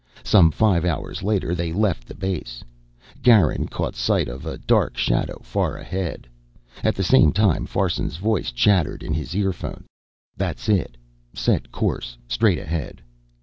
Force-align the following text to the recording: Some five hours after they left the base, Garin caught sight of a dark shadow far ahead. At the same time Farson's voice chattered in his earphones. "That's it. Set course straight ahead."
Some 0.23 0.49
five 0.49 0.83
hours 0.83 1.19
after 1.23 1.53
they 1.53 1.71
left 1.71 2.07
the 2.07 2.15
base, 2.15 2.63
Garin 3.21 3.67
caught 3.67 3.93
sight 3.95 4.27
of 4.27 4.47
a 4.47 4.57
dark 4.57 4.97
shadow 4.97 5.37
far 5.43 5.77
ahead. 5.77 6.27
At 6.83 6.95
the 6.95 7.03
same 7.03 7.31
time 7.31 7.67
Farson's 7.67 8.17
voice 8.17 8.51
chattered 8.51 9.03
in 9.03 9.13
his 9.13 9.35
earphones. 9.35 9.85
"That's 10.35 10.67
it. 10.69 10.97
Set 11.35 11.71
course 11.71 12.17
straight 12.27 12.57
ahead." 12.57 13.03